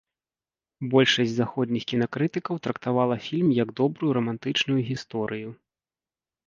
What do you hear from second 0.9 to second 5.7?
Большасць заходніх кінакрытыкаў трактавала фільм як добрую рамантычную гісторыю.